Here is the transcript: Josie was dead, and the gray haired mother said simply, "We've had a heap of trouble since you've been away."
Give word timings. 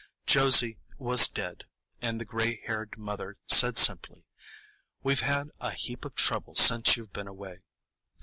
Josie 0.25 0.79
was 0.97 1.27
dead, 1.27 1.65
and 2.01 2.19
the 2.19 2.25
gray 2.25 2.63
haired 2.65 2.97
mother 2.97 3.37
said 3.45 3.77
simply, 3.77 4.25
"We've 5.03 5.19
had 5.19 5.51
a 5.59 5.73
heap 5.75 6.05
of 6.05 6.15
trouble 6.15 6.55
since 6.55 6.97
you've 6.97 7.13
been 7.13 7.27
away." 7.27 7.59